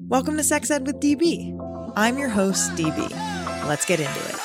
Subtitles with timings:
[0.00, 1.56] Welcome to Sex Ed with DB.
[1.94, 2.98] I'm your host, DB.
[3.68, 4.40] Let's get into it.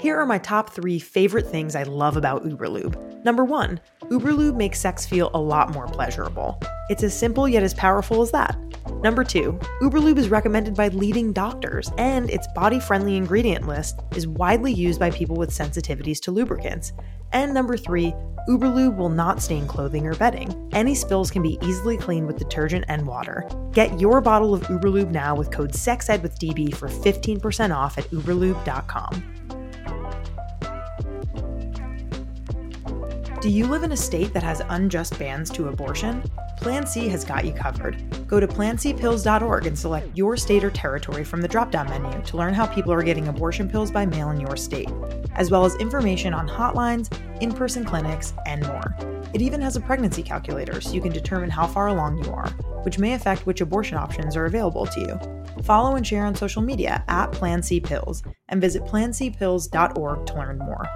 [0.00, 3.24] Here are my top three favorite things I love about Uberlube.
[3.24, 3.80] Number one,
[4.10, 6.58] Uberlube makes sex feel a lot more pleasurable.
[6.88, 8.56] It's as simple yet as powerful as that.
[9.02, 14.26] Number two, Uberlube is recommended by leading doctors, and its body friendly ingredient list is
[14.26, 16.94] widely used by people with sensitivities to lubricants.
[17.32, 18.14] And number three,
[18.48, 20.70] Uberlube will not stain clothing or bedding.
[20.72, 23.46] Any spills can be easily cleaned with detergent and water.
[23.72, 29.37] Get your bottle of Uberlube now with code SEXEDWITHDB for 15% off at uberlube.com.
[33.40, 36.24] Do you live in a state that has unjust bans to abortion?
[36.56, 38.02] Plan C has got you covered.
[38.26, 42.36] Go to plancpills.org and select your state or territory from the drop down menu to
[42.36, 44.90] learn how people are getting abortion pills by mail in your state,
[45.36, 48.96] as well as information on hotlines, in person clinics, and more.
[49.32, 52.48] It even has a pregnancy calculator so you can determine how far along you are,
[52.82, 55.62] which may affect which abortion options are available to you.
[55.62, 60.58] Follow and share on social media at Plan C Pills and visit plancpills.org to learn
[60.58, 60.88] more.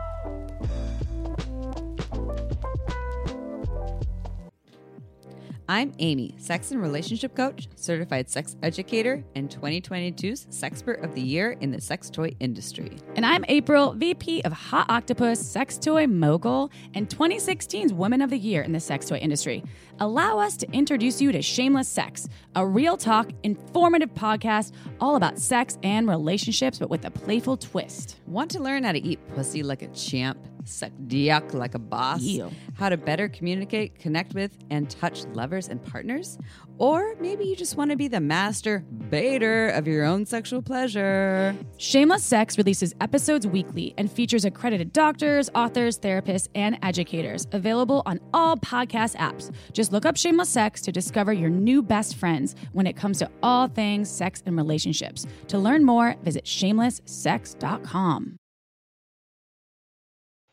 [5.72, 11.52] I'm Amy, sex and relationship coach, certified sex educator, and 2022's Sexpert of the Year
[11.62, 12.98] in the sex toy industry.
[13.16, 18.36] And I'm April, VP of Hot Octopus, sex toy mogul, and 2016's Women of the
[18.36, 19.64] Year in the sex toy industry.
[20.02, 25.38] Allow us to introduce you to Shameless Sex, a real talk, informative podcast all about
[25.38, 28.18] sex and relationships, but with a playful twist.
[28.26, 30.44] Want to learn how to eat pussy like a champ?
[30.64, 32.50] suck dick like a boss, Ew.
[32.74, 36.38] how to better communicate, connect with, and touch lovers and partners.
[36.78, 41.54] Or maybe you just want to be the master baiter of your own sexual pleasure.
[41.76, 48.20] Shameless Sex releases episodes weekly and features accredited doctors, authors, therapists, and educators available on
[48.32, 49.52] all podcast apps.
[49.72, 53.30] Just look up Shameless Sex to discover your new best friends when it comes to
[53.42, 55.26] all things sex and relationships.
[55.48, 58.36] To learn more, visit shamelesssex.com.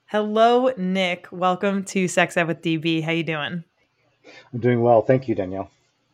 [0.06, 1.28] Hello, Nick.
[1.32, 3.04] Welcome to Sex Ed with DB.
[3.04, 3.64] How you doing?
[4.54, 5.02] I'm doing well.
[5.02, 5.70] Thank you, Danielle.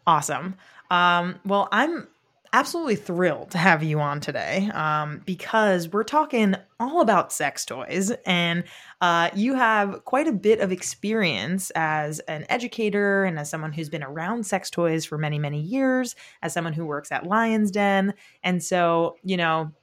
[0.05, 0.55] Awesome.
[0.91, 2.07] Um, well, I'm
[2.55, 8.13] absolutely thrilled to have you on today um, because we're talking all about sex toys,
[8.25, 8.63] and
[9.01, 13.89] uh, you have quite a bit of experience as an educator and as someone who's
[13.89, 18.13] been around sex toys for many, many years, as someone who works at Lion's Den.
[18.41, 19.73] And so, you know,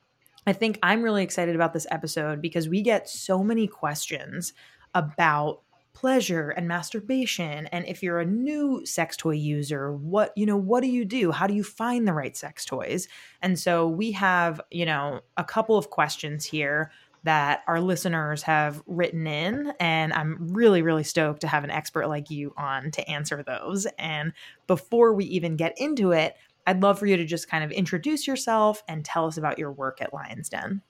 [0.47, 4.54] I think I'm really excited about this episode because we get so many questions
[4.94, 5.60] about
[5.94, 10.82] pleasure and masturbation and if you're a new sex toy user what you know what
[10.82, 13.08] do you do how do you find the right sex toys
[13.42, 16.91] and so we have you know a couple of questions here
[17.25, 22.09] that our listeners have written in and i'm really really stoked to have an expert
[22.09, 24.32] like you on to answer those and
[24.66, 26.36] before we even get into it
[26.66, 29.72] I'd love for you to just kind of introduce yourself and tell us about your
[29.72, 30.82] work at Lion's Den.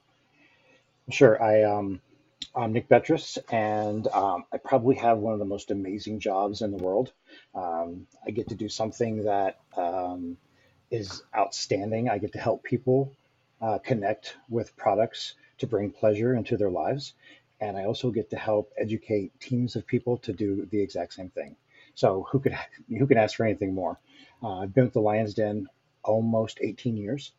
[1.11, 1.43] Sure.
[1.43, 2.01] I um,
[2.55, 6.71] I'm Nick Bettress, and um, I probably have one of the most amazing jobs in
[6.71, 7.11] the world.
[7.55, 10.37] Um, I get to do something that um,
[10.91, 12.11] is outstanding.
[12.11, 13.15] I get to help people
[13.63, 17.15] uh, connect with products to bring pleasure into their lives,
[17.59, 21.31] and I also get to help educate teams of people to do the exact same
[21.31, 21.57] thing.
[21.95, 22.55] So who could
[22.87, 23.99] who can ask for anything more?
[24.43, 25.69] Uh, I've been with the Lions Den
[26.03, 27.33] almost 18 years,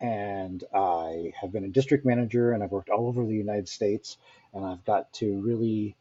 [0.00, 4.18] and I have been a district manager, and I've worked all over the United States,
[4.52, 5.96] and I've got to really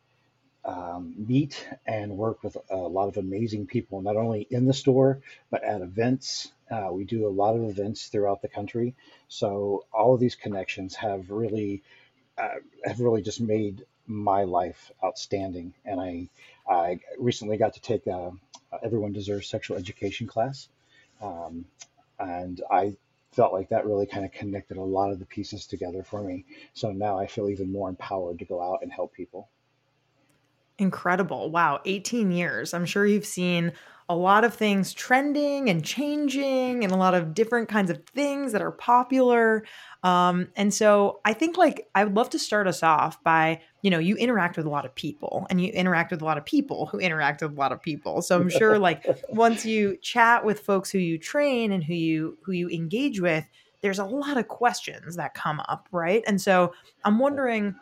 [0.65, 5.21] um, meet and work with a lot of amazing people, not only in the store
[5.49, 6.51] but at events.
[6.69, 8.95] Uh, we do a lot of events throughout the country,
[9.27, 11.83] so all of these connections have really
[12.37, 15.73] uh, have really just made my life outstanding.
[15.85, 16.29] And I
[16.67, 18.31] I recently got to take a,
[18.83, 20.67] Everyone Deserves Sexual Education class.
[21.21, 21.65] Um,
[22.19, 22.97] and I
[23.35, 26.45] felt like that really kind of connected a lot of the pieces together for me.
[26.73, 29.49] So now I feel even more empowered to go out and help people.
[30.77, 31.51] Incredible.
[31.51, 31.81] Wow.
[31.85, 32.73] 18 years.
[32.73, 33.73] I'm sure you've seen
[34.07, 38.51] a lot of things trending and changing and a lot of different kinds of things
[38.51, 39.65] that are popular.
[40.03, 43.89] Um, and so I think like I would love to start us off by, you
[43.89, 46.45] know, you interact with a lot of people and you interact with a lot of
[46.45, 48.21] people who interact with a lot of people.
[48.21, 52.37] So I'm sure like once you chat with folks who you train and who you
[52.43, 53.45] who you engage with,
[53.81, 56.23] there's a lot of questions that come up, right?
[56.27, 56.73] And so
[57.03, 57.73] I'm wondering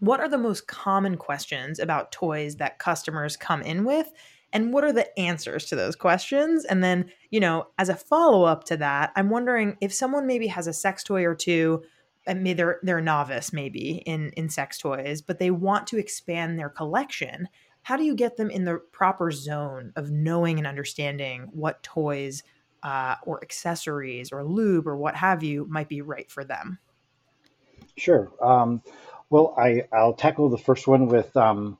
[0.00, 4.12] what are the most common questions about toys that customers come in with
[4.52, 6.64] And what are the answers to those questions?
[6.64, 10.46] And then, you know, as a follow up to that, I'm wondering if someone maybe
[10.46, 11.82] has a sex toy or two
[12.26, 15.98] and maybe they're they're a novice maybe in in sex toys, but they want to
[15.98, 17.48] expand their collection.
[17.82, 22.42] How do you get them in the proper zone of knowing and understanding what toys
[22.82, 26.78] uh, or accessories or lube or what have you might be right for them?
[27.96, 28.30] Sure.
[28.42, 28.82] Um,
[29.30, 31.78] well, I, I'll tackle the first one with um,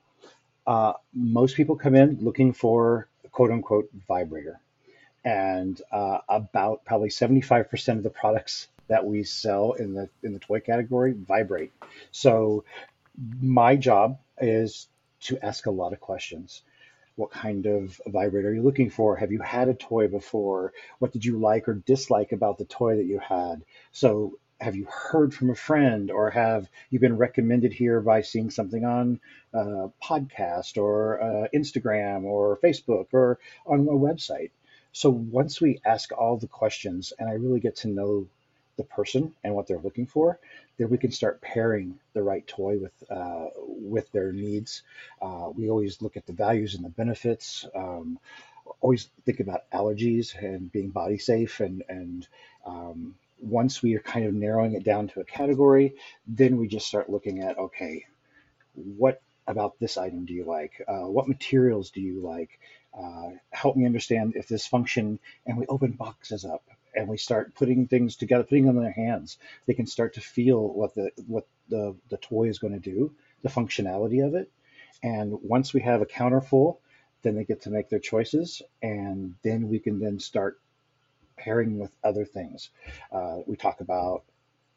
[0.68, 4.60] uh, most people come in looking for quote unquote vibrator.
[5.24, 10.38] And uh, about probably 75% of the products that we sell in the in the
[10.38, 11.72] toy category vibrate.
[12.10, 12.64] So
[13.40, 14.88] my job is
[15.22, 16.62] to ask a lot of questions.
[17.16, 19.16] What kind of vibrator are you looking for?
[19.16, 20.72] Have you had a toy before?
[20.98, 23.62] What did you like or dislike about the toy that you had?
[23.90, 28.50] So have you heard from a friend or have you been recommended here by seeing
[28.50, 29.20] something on
[29.52, 34.50] a podcast or uh, Instagram or Facebook or on a website?
[34.92, 38.26] So once we ask all the questions and I really get to know
[38.76, 40.38] the person and what they're looking for,
[40.78, 44.82] then we can start pairing the right toy with uh, with their needs.
[45.20, 47.66] Uh, we always look at the values and the benefits.
[47.74, 48.18] Um,
[48.80, 52.26] always think about allergies and being body safe and and
[52.64, 55.94] um, once we are kind of narrowing it down to a category,
[56.26, 58.04] then we just start looking at okay,
[58.74, 60.82] what about this item do you like?
[60.86, 62.60] Uh, what materials do you like?
[62.98, 66.64] Uh, help me understand if this function, and we open boxes up
[66.94, 69.38] and we start putting things together, putting them in their hands.
[69.66, 73.14] They can start to feel what the what the the toy is going to do,
[73.42, 74.50] the functionality of it.
[75.02, 76.80] And once we have a counter full,
[77.22, 80.60] then they get to make their choices, and then we can then start
[81.38, 82.70] pairing with other things.
[83.10, 84.22] Uh, we talk about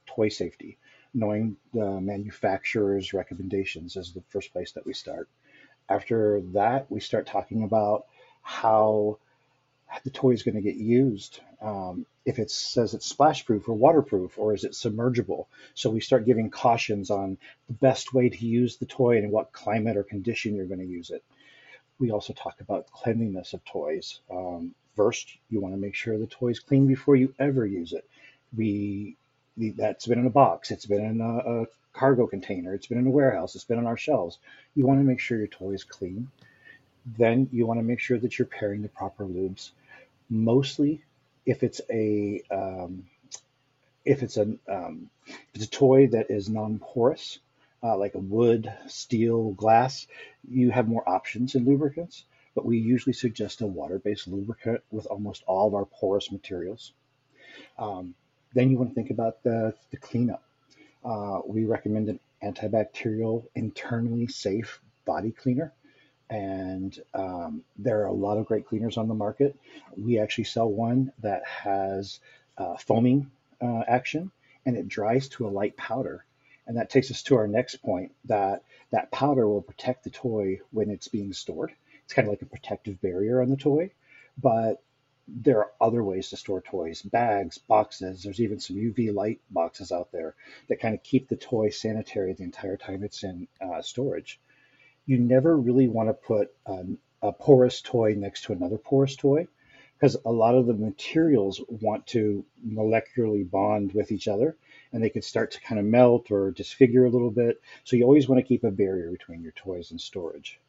[0.06, 0.78] toy safety,
[1.14, 5.28] knowing the manufacturer's recommendations is the first place that we start.
[5.90, 8.06] After that, we start talking about
[8.42, 9.18] how
[10.04, 11.40] the toy is going to get used.
[11.62, 15.48] Um, if it says it's splash proof or waterproof, or is it submergible?
[15.74, 17.38] So we start giving cautions on
[17.68, 20.86] the best way to use the toy and what climate or condition you're going to
[20.86, 21.24] use it.
[22.02, 24.20] We also talk about cleanliness of toys.
[24.30, 27.94] Um, first, you want to make sure the toy is clean before you ever use
[27.94, 28.10] it.
[28.58, 29.16] We
[29.56, 33.06] that's been in a box, it's been in a, a cargo container, it's been in
[33.06, 34.40] a warehouse, it's been on our shelves.
[34.76, 36.30] You want to make sure your toy is clean.
[37.06, 39.72] Then you want to make sure that you're pairing the proper lubes
[40.30, 41.04] mostly
[41.46, 43.06] if it's a um,
[44.06, 47.40] if it's a um, if it's a toy that is non-porous,
[47.84, 50.08] uh, like a wood, steel, glass,
[50.48, 52.26] you have more options in lubricants.
[52.54, 56.92] But we usually suggest a water-based lubricant with almost all of our porous materials.
[57.80, 58.14] Um,
[58.54, 60.44] then you want to think about the, the cleanup.
[61.04, 65.74] Uh, we recommend an antibacterial, internally safe body cleaner
[66.32, 69.56] and um, there are a lot of great cleaners on the market.
[69.98, 72.20] We actually sell one that has
[72.58, 73.30] uh, foaming
[73.62, 74.32] uh, action
[74.66, 76.24] and it dries to a light powder.
[76.72, 80.62] And that takes us to our next point that that powder will protect the toy
[80.72, 81.74] when it's being stored.
[82.06, 83.92] It's kind of like a protective barrier on the toy,
[84.42, 84.82] but
[85.28, 88.24] there are other ways to store toys bags, boxes.
[88.24, 90.36] There's even some UV light boxes out there
[90.70, 94.40] that kind of keep the toy sanitary the entire time it's in uh, storage
[95.06, 99.48] you never really want to put um, a porous toy next to another porous toy
[99.98, 104.56] because a lot of the materials want to molecularly bond with each other
[104.94, 107.62] and they could start to kind of melt or disfigure a little bit.
[107.84, 110.60] So you always want to keep a barrier between your toys and storage.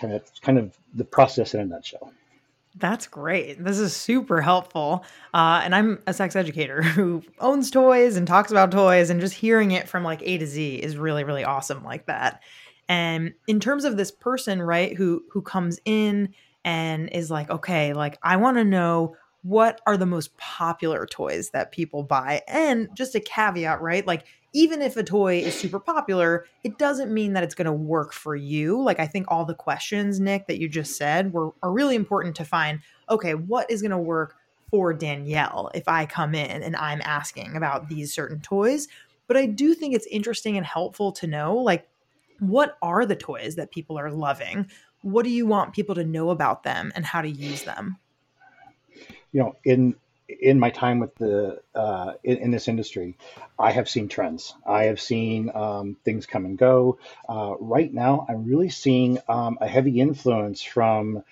[0.00, 2.12] Kind of, kind of the process in a nutshell.
[2.76, 3.62] That's great.
[3.62, 5.04] This is super helpful.
[5.34, 9.34] Uh, and I'm a sex educator who owns toys and talks about toys, and just
[9.34, 12.42] hearing it from like A to Z is really, really awesome like that.
[12.88, 16.34] And in terms of this person, right, who who comes in
[16.64, 21.50] and is like, okay, like I want to know what are the most popular toys
[21.50, 22.42] that people buy.
[22.46, 24.06] And just a caveat, right?
[24.06, 27.72] Like even if a toy is super popular, it doesn't mean that it's going to
[27.72, 28.80] work for you.
[28.82, 32.36] Like I think all the questions, Nick, that you just said were are really important
[32.36, 32.80] to find,
[33.10, 34.36] okay, what is going to work
[34.70, 38.88] for Danielle if I come in and I'm asking about these certain toys?
[39.26, 41.88] But I do think it's interesting and helpful to know like
[42.38, 44.68] what are the toys that people are loving?
[45.00, 47.98] What do you want people to know about them and how to use them?
[49.32, 49.96] You know, in
[50.28, 53.16] in my time with the uh, in, in, this industry,
[53.58, 54.54] I have seen trends.
[54.66, 56.98] I have seen um, things come and go.
[57.28, 61.22] Uh, right now, I'm really seeing um, a heavy influence from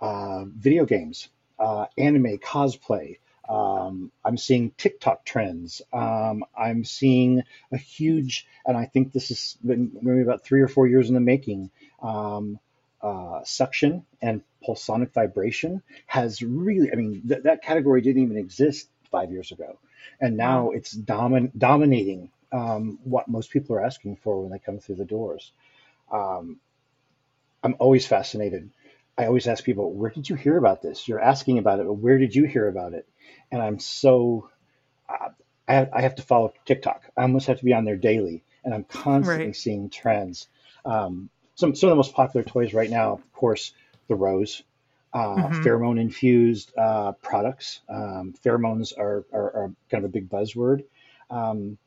[0.00, 5.82] uh, video games, uh, anime, cosplay, um, I'm seeing TikTok trends.
[5.92, 10.68] Um, I'm seeing a huge, and I think this has been maybe about three or
[10.68, 11.70] four years in the making,
[12.02, 12.58] um,
[13.04, 18.88] uh, suction and pulsonic vibration has really, I mean, th- that category didn't even exist
[19.10, 19.78] five years ago.
[20.20, 24.78] And now it's domin- dominating um, what most people are asking for when they come
[24.78, 25.52] through the doors.
[26.10, 26.60] Um,
[27.62, 28.70] I'm always fascinated.
[29.18, 31.06] I always ask people, where did you hear about this?
[31.06, 33.06] You're asking about it, but where did you hear about it?
[33.52, 34.50] And I'm so,
[35.08, 35.28] uh,
[35.68, 37.02] I, have, I have to follow TikTok.
[37.16, 39.56] I almost have to be on there daily, and I'm constantly Right.
[39.56, 40.48] seeing trends.
[40.84, 43.72] Um, some, some of the most popular toys right now, of course,
[44.08, 44.62] the rose,
[45.12, 47.80] uh, hmm pheromone infused uh, products.
[47.88, 50.84] Um, pheromones are, are, are kind of a big buzzword.
[51.30, 51.78] Um,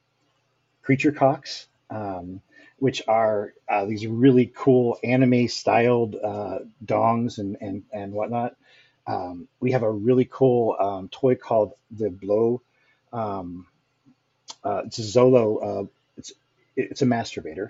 [0.83, 2.41] creature cocks, um,
[2.79, 8.55] which are uh, these really cool anime styled uh, dongs and, and, and whatnot.
[9.05, 12.61] Um, we have a really cool um, toy called the Blow.
[13.13, 13.67] Um,
[14.63, 15.83] uh, it's a Zolo.
[15.83, 16.33] Uh, it's
[16.75, 17.69] it's a masturbator,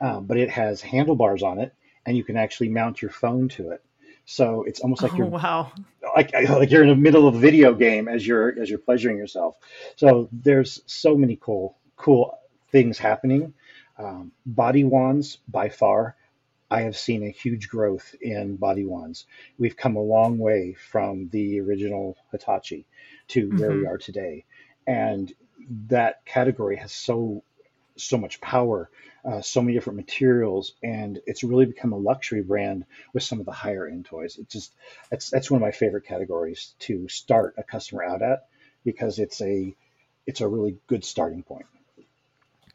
[0.00, 1.74] um, but it has handlebars on it,
[2.06, 3.82] and you can actually mount your phone to it.
[4.26, 5.72] So it's almost like Oh, you're wow.
[6.16, 9.18] like like you're in the middle of a video game as you're as you're pleasuring
[9.18, 9.56] yourself.
[9.96, 12.38] So there's so many cool cool
[12.70, 13.54] things happening.
[13.98, 16.16] Um, body wands by far,
[16.70, 19.26] I have seen a huge growth in body wands.
[19.58, 22.86] We've come a long way from the original Hitachi
[23.28, 24.44] to where we hmm are today,
[24.86, 25.32] and
[25.88, 27.42] that category has so
[27.96, 28.90] so much power,
[29.26, 33.46] uh, so many different materials, and it's really become a luxury brand with some of
[33.46, 34.36] the higher end toys.
[34.38, 34.72] It's just
[35.10, 38.46] that's that's one of my favorite categories to start a customer out at
[38.84, 39.74] because it's a
[40.26, 41.66] it's a really good starting point.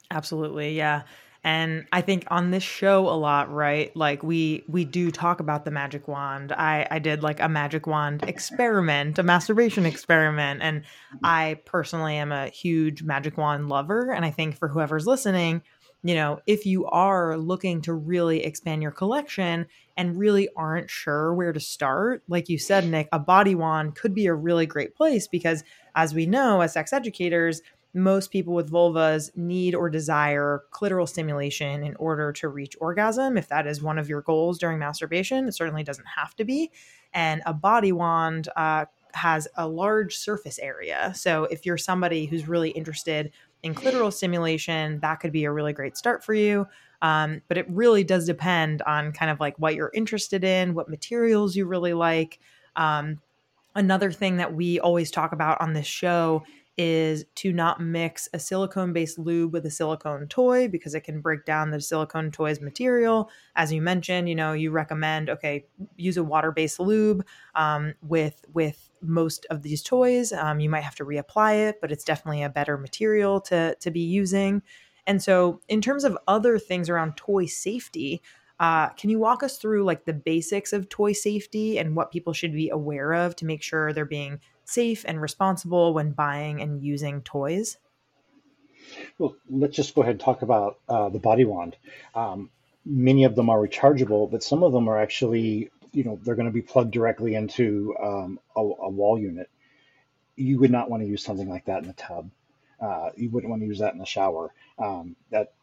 [0.09, 1.03] Absolutely, yeah.
[1.43, 3.95] And I think on this show a lot, right?
[3.95, 6.51] Like we we do talk about the magic wand.
[6.51, 10.83] I I did like a magic wand experiment, a masturbation experiment, and
[11.23, 15.63] I personally am a huge magic wand lover and I think for whoever's listening,
[16.03, 19.67] you know, if you are looking to really expand your collection
[19.97, 24.15] and really aren't sure where to start, like you said, Nick, a body wand could
[24.15, 25.63] be a really great place because
[25.95, 27.61] as we know as sex educators,
[27.93, 33.37] most people with vulvas need or desire clitoral stimulation in order to reach orgasm.
[33.37, 36.71] If that is one of your goals during masturbation, it certainly doesn't have to be.
[37.13, 41.11] And a body wand uh, has a large surface area.
[41.15, 43.31] So if you're somebody who's really interested
[43.63, 46.67] in clitoral stimulation, that could be a really great start for you.
[47.01, 50.89] Um, but it really does depend on kind of like what you're interested in, what
[50.89, 52.39] materials you really like.
[52.75, 53.19] Um,
[53.75, 56.43] another thing that we always talk about on this show
[56.77, 61.21] is to not mix a silicone based lube with a silicone toy because it can
[61.21, 63.29] break down the silicone toy's material.
[63.55, 65.65] As you mentioned, you know, you recommend okay,
[65.97, 67.25] use a water based lube
[67.55, 70.31] um, with with most of these toys.
[70.31, 73.91] Um, you might have to reapply it, but it's definitely a better material to to
[73.91, 74.61] be using.
[75.07, 78.21] And so, in terms of other things around toy safety,
[78.59, 82.31] uh, can you walk us through like the basics of toy safety and what people
[82.31, 84.39] should be aware of to make sure they're being
[84.71, 87.77] safe and responsible when buying and using toys?
[89.17, 91.75] Well, let's just go ahead and talk about uh, the body wand.
[92.15, 92.49] Um,
[92.85, 96.47] many of them are rechargeable, but some of them are actually, you know, they're going
[96.47, 99.49] to be plugged directly into um, a, a wall unit.
[100.35, 102.31] You would not want to use something like that in the tub.
[102.79, 104.51] Uh, you wouldn't want to use that in the shower.
[104.79, 105.53] Um, that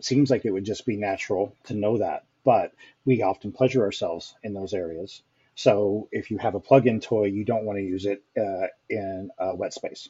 [0.00, 2.72] seems like it would just be natural to know that, but
[3.04, 5.22] we often pleasure ourselves in those areas.
[5.62, 9.28] So if you have a plug-in toy, you don't want to use it uh, in
[9.38, 10.08] a wet space.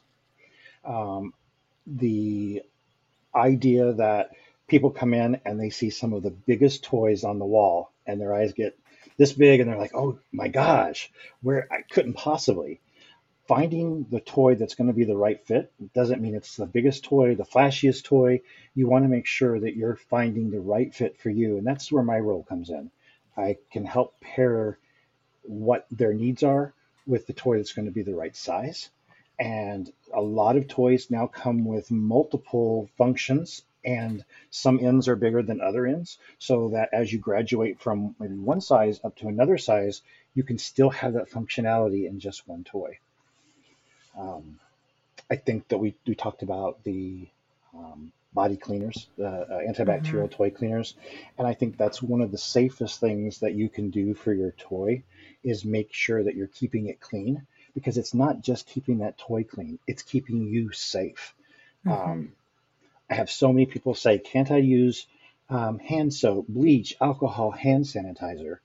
[0.85, 1.33] Um,
[1.85, 2.61] the
[3.35, 4.29] idea that
[4.69, 8.21] people come in and they see some of the biggest toys on the wall and
[8.21, 8.79] their eyes get
[9.17, 12.79] this big and they're like, oh my gosh, where I couldn't possibly.
[13.45, 17.03] Finding the toy that's going to be the right fit doesn't mean it's the biggest
[17.03, 18.39] toy, the flashiest toy.
[18.73, 21.57] You want to make sure that you're finding the right fit for you.
[21.57, 22.89] And that's where my role comes in.
[23.35, 24.79] I can help pair
[25.43, 26.73] what their needs are
[27.07, 28.89] with the toy that's going to be the right size.
[29.39, 35.41] And a lot of toys now come with multiple functions, and some ends are bigger
[35.41, 39.57] than other ends, so that as you graduate from maybe one size up to another
[39.57, 40.01] size,
[40.35, 42.99] you can still have that functionality in just one toy.
[44.17, 44.59] Um,
[45.29, 47.27] I think that we, we talked about the
[47.73, 50.95] um, body cleaners, the uh, hmm antibacterial toy cleaners,
[51.37, 54.51] and I think that's one of the safest things that you can do for your
[54.51, 55.03] toy
[55.43, 59.43] is make sure that you're keeping it clean because it's not just keeping that toy
[59.43, 61.33] clean; it's keeping you safe.
[61.83, 62.33] hmm Um,
[63.09, 65.05] I have so many people say, "Can't I use
[65.49, 68.57] um, hand soap, bleach, alcohol, hand sanitizer?"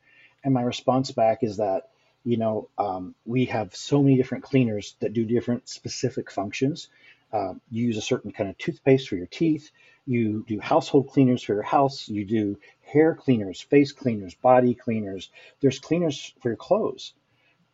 [0.44, 1.90] And my response back is that,
[2.24, 6.88] you know, um, we have so many different cleaners that do different specific functions.
[7.32, 9.70] Um, you use a certain kind of toothpaste for your teeth.
[10.06, 12.08] You do household cleaners for your house.
[12.08, 15.30] You do hair cleaners, face cleaners, body cleaners.
[15.60, 17.12] There's cleaners for your clothes.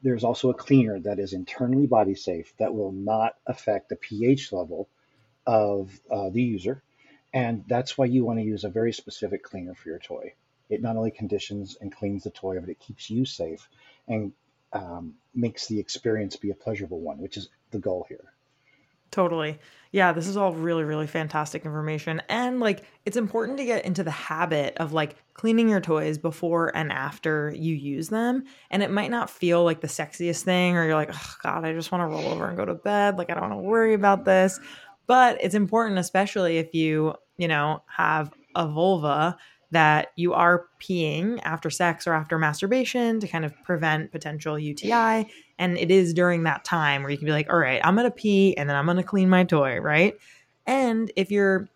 [0.03, 4.53] There's also a cleaner that is internally body safe that will not affect the pH
[4.53, 4.89] level
[5.47, 6.83] of uh, the user.
[7.33, 10.35] And that's why you want to use a very specific cleaner for your toy.
[10.69, 13.69] It not only conditions and cleans the toy, but it keeps you safe
[14.09, 14.33] and
[14.73, 18.32] um, makes the experience be a pleasurable one, which is the goal here.
[19.13, 19.59] Totally.
[19.93, 22.23] Yeah, this is all really, really fantastic information.
[22.31, 26.75] And like, it's important to get into the habit of like cleaning your toys before
[26.75, 28.45] and after you use them.
[28.71, 31.75] And it might not feel like the sexiest thing, or you're like, oh, God, I
[31.75, 33.19] just want to roll over and go to bed.
[33.19, 34.59] Like, I don't want to worry about this.
[35.07, 39.37] But it's important, especially if you, you know, have a vulva
[39.73, 45.27] that you are peeing after sex or after masturbation to kind of prevent potential UTI.
[45.59, 48.05] And it is during that time where you can be like, all right, I'm going
[48.05, 50.15] to pee and then I'm going to clean my toy, right?
[50.67, 51.69] And if you're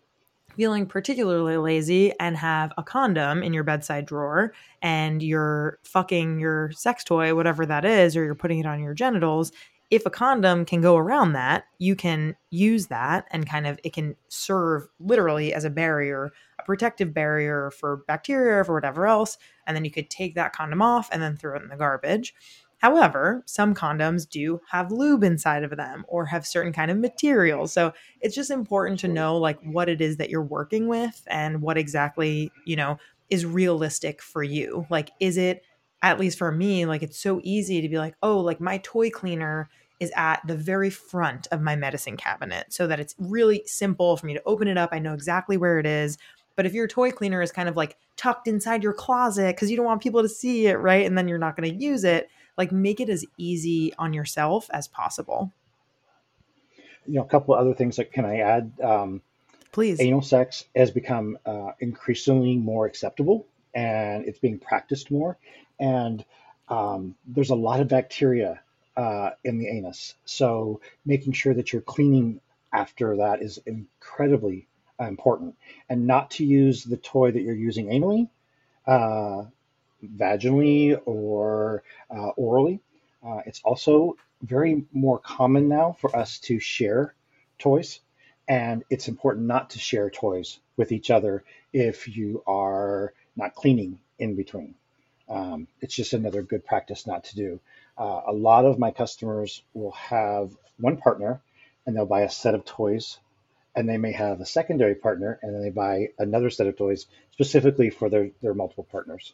[0.55, 6.71] feeling particularly lazy and have a condom in your bedside drawer and you're fucking your
[6.71, 9.51] sex toy, whatever that is, or you're putting it on your genitals,
[9.89, 13.93] if a condom can go around that, you can use that and kind of it
[13.93, 19.37] can serve literally as a barrier, a protective barrier for bacteria or for whatever else.
[19.65, 22.33] And then you could take that condom off and then throw it in the garbage.
[22.79, 27.71] However, some condoms do have lube inside of them or have certain kind of materials.
[27.71, 31.61] So it's just important to know like what it is that you're working with and
[31.61, 34.85] what exactly, you know, is realistic for you.
[34.89, 35.63] Like is it
[36.01, 39.09] at least for me, like it's so easy to be like, oh, like my toy
[39.09, 44.15] cleaner is at the very front of my medicine cabinet so that it's really simple
[44.15, 44.89] for me to open it up.
[44.91, 46.17] I know exactly where it is.
[46.55, 49.77] But if your toy cleaner is kind of like tucked inside your closet because you
[49.77, 51.05] don't want people to see it, right?
[51.05, 54.67] And then you're not going to use it, like make it as easy on yourself
[54.71, 55.51] as possible.
[57.07, 58.71] You know, a couple of other things that can I add?
[58.83, 59.21] Um,
[59.71, 60.01] Please.
[60.01, 65.37] Anal sex has become uh, increasingly more acceptable and it's being practiced more
[65.79, 66.23] and
[66.69, 68.61] um, there's a lot of bacteria
[68.95, 70.15] uh, in the anus.
[70.25, 72.41] So making sure that you're cleaning
[72.73, 74.67] after that is incredibly
[74.99, 75.55] important,
[75.89, 78.29] and not to use the toy that you're using anally,
[78.85, 79.43] uh,
[80.03, 82.79] vaginally, or uh, orally.
[83.25, 87.13] Uh, it's also very more common now for us to share
[87.59, 87.99] toys,
[88.47, 93.99] and it's important not to share toys with each other if you are not cleaning
[94.19, 94.75] in between.
[95.29, 97.59] Um, it's just another good practice not to do.
[97.97, 101.41] Uh, a lot of my customers will have one partner
[101.85, 103.17] and they'll buy a set of toys
[103.75, 107.05] and they may have a secondary partner and then they buy another set of toys
[107.31, 109.33] specifically for their, their multiple partners.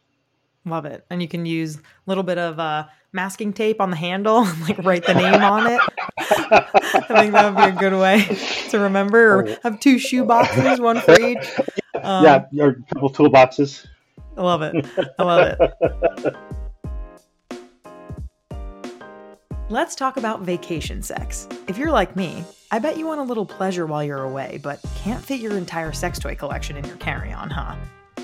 [0.66, 1.06] Love it.
[1.10, 4.78] And you can use a little bit of uh, masking tape on the handle, like
[4.80, 5.82] write the name on it.
[6.18, 8.26] I think that would be a good way
[8.70, 9.40] to remember.
[9.40, 9.56] Or oh.
[9.64, 11.48] have two shoe boxes, one for each.
[12.02, 13.86] Um, yeah, or a couple toolboxes.
[14.36, 14.86] I love it.
[15.20, 16.36] I love it.
[19.70, 21.48] Let's talk about vacation sex.
[21.68, 24.80] If you're like me, I bet you want a little pleasure while you're away, but
[24.96, 27.76] can't fit your entire sex toy collection in your carry on, huh?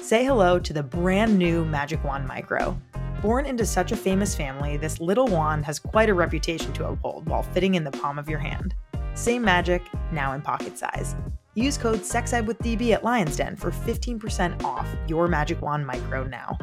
[0.02, 2.80] Say hello to the brand new Magic Wand Micro.
[3.22, 7.28] Born into such a famous family, this little wand has quite a reputation to uphold
[7.28, 8.74] while fitting in the palm of your hand.
[9.14, 11.16] Same magic, now in pocket size.
[11.60, 16.24] Use code SEXED with DB at Lion's Den for 15% off your Magic Wand Micro
[16.24, 16.58] now.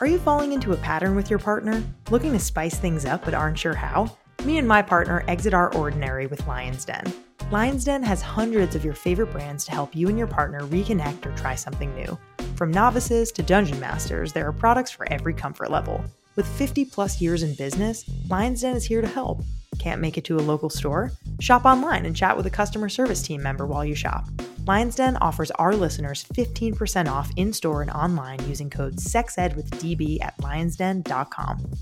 [0.00, 1.84] Are you falling into a pattern with your partner?
[2.10, 4.16] Looking to spice things up but aren't sure how?
[4.44, 7.04] Me and my partner exit our ordinary with Lion's Den.
[7.52, 11.26] Lion's Den has hundreds of your favorite brands to help you and your partner reconnect
[11.26, 12.18] or try something new.
[12.56, 16.04] From novices to dungeon masters, there are products for every comfort level.
[16.38, 19.42] With 50 plus years in business, Lion's Den is here to help.
[19.80, 21.10] Can't make it to a local store?
[21.40, 24.28] Shop online and chat with a customer service team member while you shop.
[24.64, 29.68] Lion's Den offers our listeners 15% off in store and online using code SEXED with
[29.80, 31.72] DB at lionsden.com.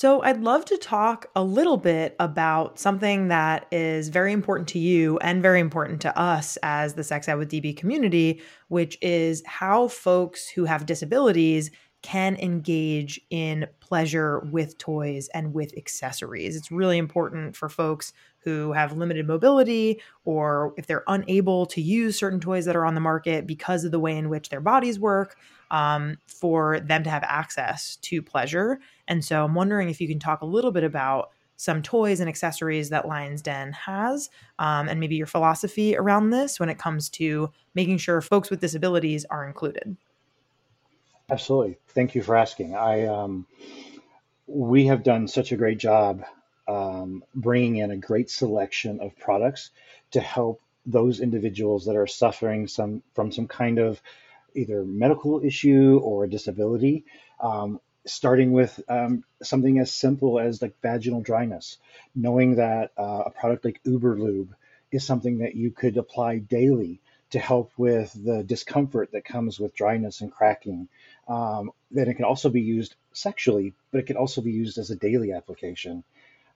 [0.00, 4.78] So, I'd love to talk a little bit about something that is very important to
[4.78, 9.42] you and very important to us as the Sex Ed with DB community, which is
[9.44, 11.70] how folks who have disabilities
[12.02, 16.56] can engage in pleasure with toys and with accessories.
[16.56, 22.18] It's really important for folks who have limited mobility or if they're unable to use
[22.18, 24.98] certain toys that are on the market because of the way in which their bodies
[24.98, 25.36] work
[25.70, 28.80] um, for them to have access to pleasure.
[29.06, 32.28] And so I'm wondering if you can talk a little bit about some toys and
[32.28, 37.10] accessories that Lions Den has, um, and maybe your philosophy around this when it comes
[37.10, 39.94] to making sure folks with disabilities are included.
[41.30, 41.78] Absolutely.
[41.88, 42.74] Thank you for asking.
[42.74, 43.46] I um,
[44.46, 46.24] we have done such a great job
[46.68, 49.70] um, bringing in a great selection of products
[50.12, 54.00] to help those individuals that are suffering some from some kind of
[54.54, 57.04] either medical issue or a disability,
[57.40, 61.78] um, starting with um, something as simple as like vaginal dryness,
[62.14, 64.48] knowing that uh, a product like Uberlube
[64.92, 69.74] is something that you could apply daily to help with the discomfort that comes with
[69.74, 70.88] dryness and cracking.
[71.30, 74.90] Um, then it can also be used sexually, but it can also be used as
[74.90, 76.02] a daily application.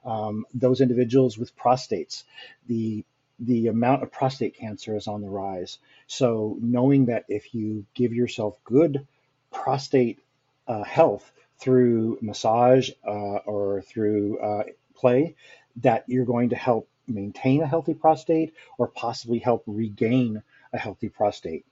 [0.03, 2.23] Um, those individuals with prostates,
[2.67, 3.05] the
[3.39, 5.77] the amount of prostate cancer is on the rise.
[6.07, 9.05] So knowing that if you give yourself good
[9.51, 10.19] prostate
[10.67, 14.63] uh, health through massage uh, or through uh,
[14.95, 15.35] play,
[15.81, 21.09] that you're going to help maintain a healthy prostate or possibly help regain a healthy
[21.09, 21.65] prostate.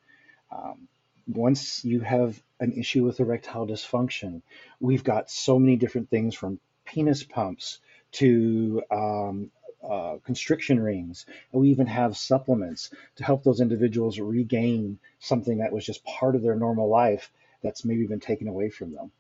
[0.52, 0.89] Um,
[1.28, 4.41] once you have an issue with erectile dysfunction,
[4.80, 7.80] we've got so many different things from penis pumps
[8.13, 9.52] to um,
[9.88, 15.73] uh, constriction rings, and we even have supplements to help those individuals regain something that
[15.73, 19.12] was just part of their normal life that's maybe been taken away from them.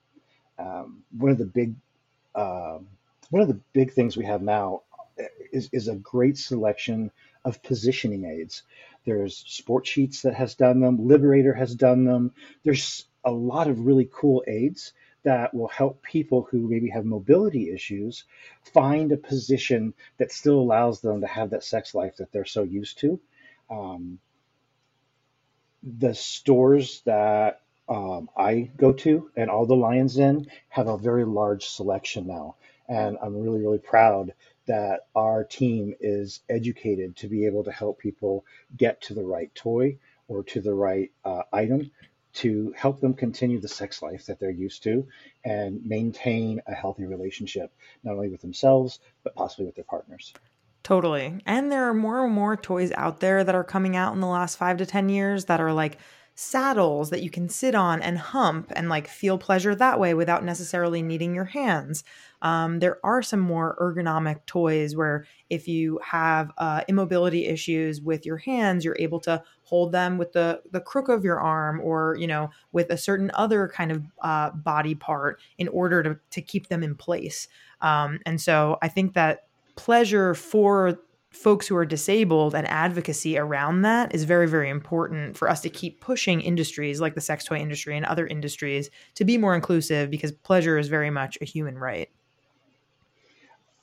[0.57, 1.75] Um, one of the big
[2.33, 2.79] uh,
[3.29, 4.83] one of the big things we have now
[5.51, 7.11] is, is a great selection
[7.43, 8.63] of positioning aids.
[9.05, 12.31] There's Sport Sheets that has done them, Liberator has done them.
[12.63, 17.71] There's a lot of really cool aids that will help people who maybe have mobility
[17.71, 18.25] issues
[18.73, 22.63] find a position that still allows them to have that sex life that they're so
[22.63, 23.19] used to.
[23.69, 24.19] Um,
[25.81, 31.25] the stores that um, I go to and all the Lions Den have a very
[31.25, 32.55] large selection now.
[32.87, 34.33] And I'm really, really proud
[34.65, 38.45] that our team is educated to be able to help people
[38.77, 39.97] get to the right toy
[40.27, 41.91] or to the right uh, item
[42.33, 45.07] to help them continue the sex life that they're used to
[45.45, 47.71] and maintain a healthy relationship,
[48.03, 50.33] not only with themselves, but possibly with their partners.
[50.81, 51.41] Totally.
[51.45, 54.27] And there are more and more toys out there that are coming out in the
[54.27, 55.97] last five to 10 years that are like
[56.35, 60.43] saddles that you can sit on and hump and like feel pleasure that way without
[60.43, 62.03] necessarily needing your hands.
[62.41, 68.25] Um, there are some more ergonomic toys where if you have uh, immobility issues with
[68.25, 72.17] your hands, you're able to hold them with the the crook of your arm or
[72.19, 76.41] you know with a certain other kind of uh, body part in order to to
[76.41, 77.47] keep them in place.
[77.81, 80.99] Um, and so I think that pleasure for
[81.33, 85.69] folks who are disabled and advocacy around that is very very important for us to
[85.69, 90.09] keep pushing industries like the sex toy industry and other industries to be more inclusive
[90.09, 92.09] because pleasure is very much a human right.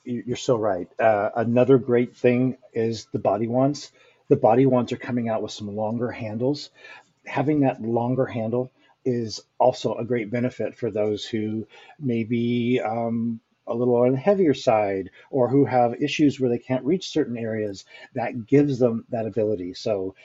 [0.03, 0.89] You're so right.
[0.99, 3.91] Uh, another great thing is the body wands.
[4.29, 6.69] the body wands are coming out with some longer handles.
[7.25, 8.71] Having that longer handle
[9.03, 11.67] is also a great benefit for those who
[11.99, 13.39] maybe um,
[13.71, 17.37] a little on the heavier side or who have issues where they can't reach certain
[17.37, 19.73] areas that gives them that ability.
[19.73, 20.15] So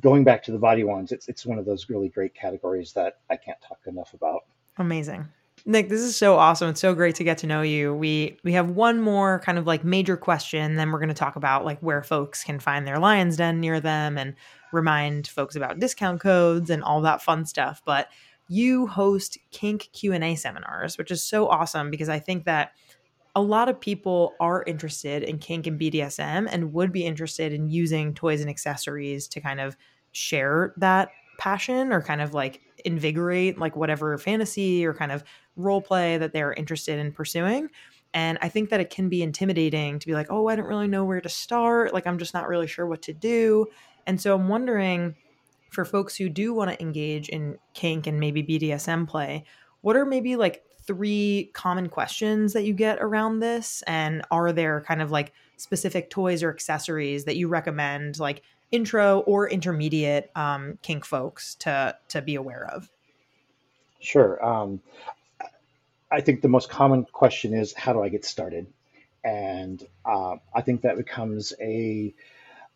[0.00, 3.18] going back to the body wands, it's, it's one of those really great categories that
[3.30, 4.44] i can't talk enough about.
[4.78, 5.28] Amazing.
[5.66, 6.70] Nick this is so awesome.
[6.70, 7.94] It's so great to get to know you.
[7.94, 11.36] We we have one more kind of like major question then we're going to talk
[11.36, 14.34] about like where folks can find their lions den near them and
[14.72, 17.82] remind folks about discount codes and all that fun stuff.
[17.84, 18.08] But
[18.48, 22.72] you host kink q&a seminars which is so awesome because i think that
[23.36, 27.68] a lot of people are interested in kink and BDSM and would be interested in
[27.68, 29.76] using toys and accessories to kind of
[30.10, 35.22] share that passion or kind of like invigorate like whatever fantasy or kind of
[35.56, 37.68] role play that they're interested in pursuing.
[38.12, 40.88] And I think that it can be intimidating to be like, oh, I don't really
[40.88, 41.94] know where to start.
[41.94, 43.66] Like, I'm just not really sure what to do.
[44.06, 45.14] And so I'm wondering
[45.70, 49.44] for folks who do want to engage in kink and maybe BDSM play,
[49.80, 53.82] what are maybe like three common questions that you get around this?
[53.86, 59.20] And are there kind of like specific toys or accessories that you recommend, like intro
[59.20, 62.88] or intermediate um, kink folks to to be aware of?
[64.00, 64.44] Sure.
[64.44, 64.80] Um,
[66.10, 68.66] I think the most common question is, how do I get started?
[69.24, 72.14] And uh, I think that becomes a,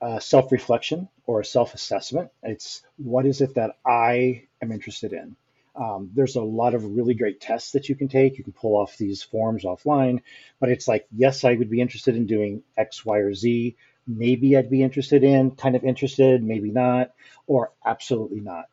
[0.03, 2.31] a self reflection or self assessment.
[2.43, 5.37] It's what is it that I am interested in?
[5.75, 8.37] Um, there's a lot of really great tests that you can take.
[8.37, 10.21] You can pull off these forms offline,
[10.61, 13.77] but it's like, yes, I would be interested in doing X, Y, or Z.
[14.07, 17.13] Maybe I'd be interested in, kind of interested, maybe not,
[17.47, 18.67] or absolutely not.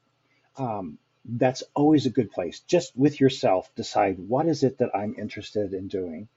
[0.57, 2.59] Um, that's always a good place.
[2.61, 6.27] Just with yourself, decide what is it that I'm interested in doing,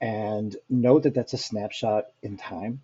[0.00, 2.80] and know that that's a snapshot in time.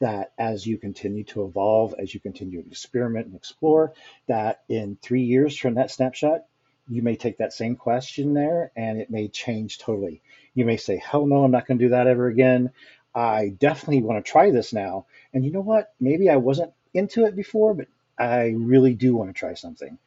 [0.00, 3.94] That as you continue to evolve, as you continue to experiment and explore,
[4.26, 6.44] that in three years from that snapshot,
[6.88, 10.22] you may take that same question there and it may change totally.
[10.54, 12.70] You may say, hell no, I'm not going to do that ever again.
[13.14, 15.06] I definitely want to try this now.
[15.32, 15.92] And you know what?
[15.98, 19.98] Maybe I wasn't into it before, but I really do want to try something.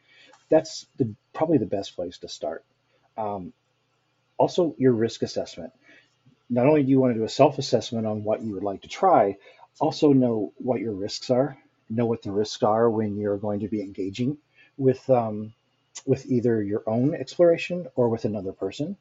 [0.50, 2.64] That's the, probably the best place to start.
[3.18, 3.54] Um,
[4.38, 5.74] also, your risk assessment.
[6.50, 8.82] Not only do you want to do a self assessment on what you would like
[8.84, 9.38] to try,
[9.80, 11.58] also know what your risks are,
[11.90, 14.38] know what the risks are when you're going to be engaging
[14.78, 15.54] with um,
[16.06, 18.98] with either your own exploration or with another person,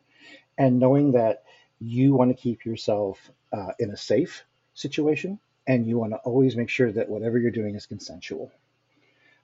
[0.56, 1.44] and knowing that
[1.80, 6.56] you want to keep yourself uh, in a safe situation and you want to always
[6.56, 8.50] make sure that whatever you're doing is consensual.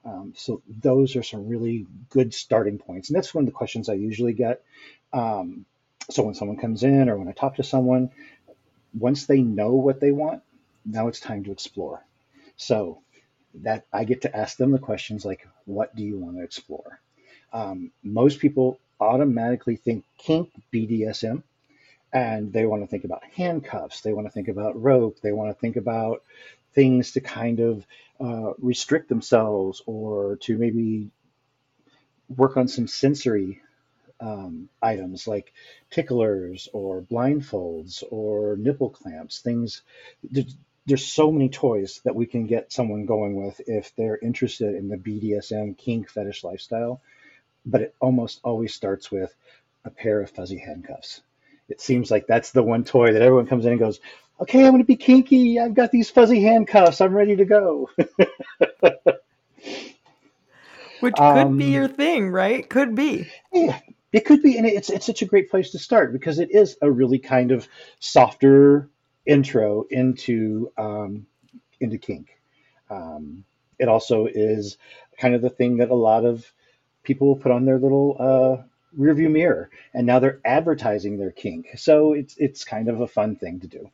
[0.03, 3.89] Um, so those are some really good starting points, and that's one of the questions
[3.89, 4.63] I usually get.
[5.13, 5.65] Um,
[6.09, 8.11] so when someone comes in or when I talk to someone,
[8.93, 10.43] once they know what they want,
[10.85, 12.05] now it's time to explore.
[12.57, 13.01] So
[13.55, 16.99] that I get to ask them the questions like, "What do you want to explore?"
[17.53, 21.43] Um, most people automatically think kink BDSM,
[22.13, 25.49] and they want to think about handcuffs, they want to think about rope, they want
[25.49, 26.23] to think about
[26.73, 27.85] things to kind of
[28.19, 31.09] uh, restrict themselves or to maybe
[32.29, 33.61] work on some sensory
[34.19, 35.53] um, items like
[35.91, 39.81] ticklers or blindfolds or nipple clamps, things.
[40.85, 44.87] There's, so many toys that we can get someone going with if they're interested in
[44.87, 47.01] the BDSM kink fetish lifestyle
[47.65, 49.33] but it almost always starts with
[49.83, 51.21] a pair of fuzzy handcuffs.
[51.67, 53.99] It seems like that's the one toy that everyone comes in and goes,
[54.39, 55.59] okay, I'm going to be kinky.
[55.59, 57.01] I've got these fuzzy handcuffs.
[57.01, 57.89] I'm ready to go.
[60.99, 62.67] Which could um, be your thing, right?
[62.69, 63.27] Could be.
[63.51, 63.79] Yeah,
[64.11, 64.57] it could be.
[64.57, 67.51] And it's, it's such a great place to start because it is a really kind
[67.51, 67.67] of
[67.99, 68.89] softer
[69.25, 71.25] intro into, um,
[71.79, 72.29] into kink.
[72.89, 73.43] Um,
[73.79, 74.77] it also is
[75.19, 76.51] kind of the thing that a lot of
[77.03, 78.63] people put on their little uh,
[78.97, 81.67] rearview mirror, and now they're advertising their kink.
[81.75, 83.89] So it's it's kind of a fun thing to do.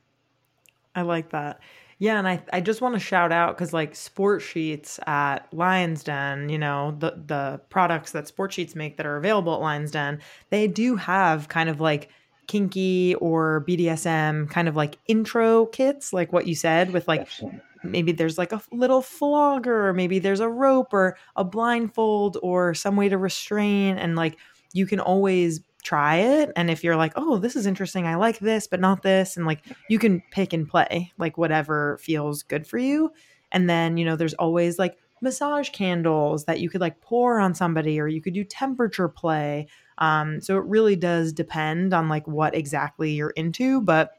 [0.96, 1.60] I like that.
[2.00, 6.04] Yeah, and I, I just want to shout out because like Sport Sheets at Lions
[6.04, 9.92] Den, you know the the products that Sport Sheets make that are available at Lions
[9.92, 12.10] Den, they do have kind of like
[12.48, 17.28] kinky or BDSM kind of like intro kits, like what you said with like
[17.84, 22.74] maybe there's like a little flogger or maybe there's a rope or a blindfold or
[22.74, 24.38] some way to restrain and like
[24.74, 28.38] you can always try it and if you're like oh this is interesting i like
[28.38, 32.68] this but not this and like you can pick and play like whatever feels good
[32.68, 33.12] for you
[33.52, 37.56] and then you know there's always like massage candles that you could like pour on
[37.56, 39.68] somebody or you could do temperature play
[40.02, 44.12] um so it really does depend on like what exactly you're into but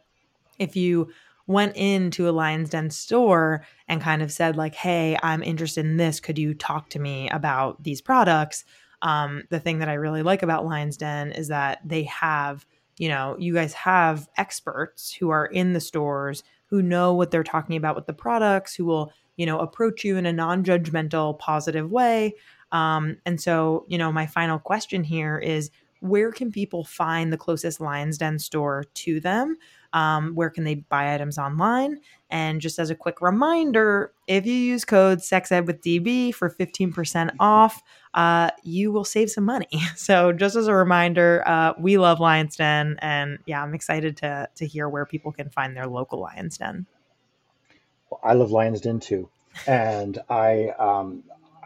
[0.58, 1.10] if you
[1.46, 5.96] went into a Lion's Den store and kind of said like, "Hey, I'm interested in
[5.96, 6.20] this.
[6.20, 8.64] Could you talk to me about these products?"
[9.02, 12.64] Um, the thing that I really like about Lion's Den is that they have,
[12.98, 17.42] you know, you guys have experts who are in the stores who know what they're
[17.42, 21.90] talking about with the products, who will, you know, approach you in a non-judgmental, positive
[21.90, 22.34] way.
[22.72, 25.70] Um, and so, you know, my final question here is
[26.02, 29.56] where can people find the closest Lion's Den store to them?
[29.92, 32.00] Um, where can they buy items online?
[32.28, 37.36] And just as a quick reminder, if you use code SEXED with DB for 15%
[37.38, 37.82] off,
[38.14, 39.68] uh, you will save some money.
[39.94, 44.48] So just as a reminder, uh, we love Lions Den, and yeah, I'm excited to
[44.56, 46.86] to hear where people can find their local Lions Den.
[48.10, 49.28] Well, I love Lions Den too,
[49.66, 51.22] and I um,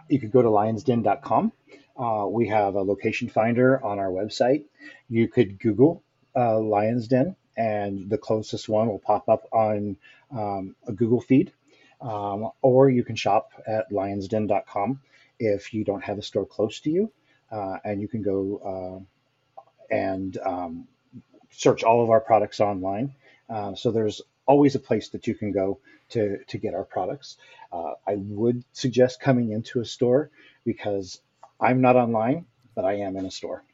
[0.09, 1.53] you could go to lionsden.com.
[1.99, 4.65] Uh, we have a location finder on our website.
[5.09, 6.03] You could Google
[6.35, 9.97] uh, Lions Den and the closest one will pop up on
[10.31, 11.53] um, a Google feed.
[12.01, 15.01] Um, or you can shop at lionsden.com
[15.39, 17.11] if you don't have a store close to you,
[17.51, 19.07] uh, and you can go
[19.59, 20.89] uh, and um,
[21.51, 23.15] search all of our products online.
[23.49, 25.79] Uh, so there's always a place that you can go
[26.11, 27.37] to to get our products.
[27.73, 30.31] Uh, I would suggest coming into a store
[30.65, 31.21] because
[31.61, 33.65] I'm not online, but I am in a store.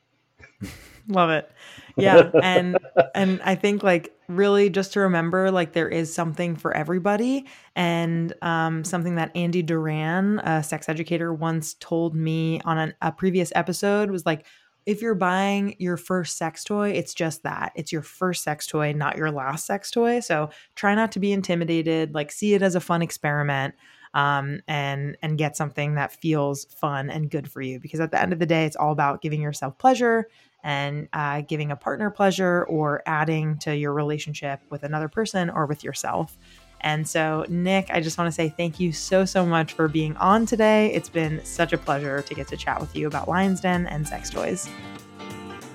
[1.09, 1.51] Love it.
[1.97, 2.31] Yeah.
[2.43, 2.79] And
[3.15, 7.47] and I think like really just to remember like there is something for everybody.
[7.75, 13.13] And um, something that Andy Duran, a sex educator, once told me on an, a
[13.13, 14.47] previous episode was like,
[14.87, 17.73] if you're buying your first sex toy, it's just that.
[17.75, 20.21] It's your first sex toy, not your last sex toy.
[20.21, 23.75] So try not to be intimidated, like see it as a fun experiment
[24.15, 27.81] um, and and get something that feels fun and good for you.
[27.81, 30.29] Because at the end of the day, it's all about giving yourself pleasure
[30.65, 35.67] and uh, giving a partner pleasure or adding to your relationship with another person or
[35.67, 36.37] with yourself.
[36.83, 40.17] And so, Nick, I just want to say thank you so, so much for being
[40.17, 40.93] on today.
[40.93, 44.07] It's been such a pleasure to get to chat with you about Lion's Den and
[44.07, 44.69] sex toys.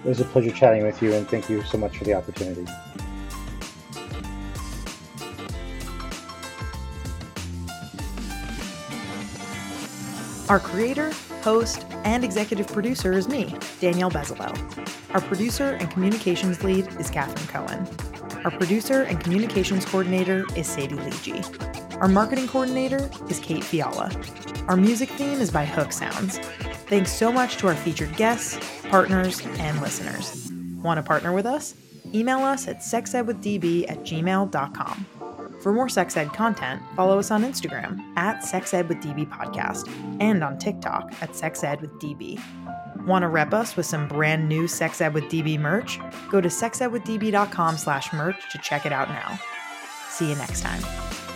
[0.03, 2.65] It was a pleasure chatting with you, and thank you so much for the opportunity.
[10.49, 11.11] Our creator,
[11.47, 14.53] host, and executive producer is me, Danielle Bezalel.
[15.13, 17.87] Our producer and communications lead is Catherine Cohen.
[18.43, 22.01] Our producer and communications coordinator is Sadie Leegee.
[22.01, 24.11] Our marketing coordinator is Kate Fiala.
[24.67, 26.37] Our music theme is by Hook Sounds.
[26.89, 30.51] Thanks so much to our featured guests, partners, and listeners.
[30.83, 31.75] Want to partner with us?
[32.13, 35.05] Email us at sexedwithdb at gmail.com.
[35.61, 39.87] For more sex ed content, follow us on Instagram at sexedwithdb podcast
[40.21, 42.39] and on TikTok at sexedwithdb.
[43.07, 45.97] Want to rep us with some brand new Sex Ed with DB merch?
[46.29, 49.39] Go to sexedwithdb.com slash merch to check it out now.
[50.09, 51.26] See you next time.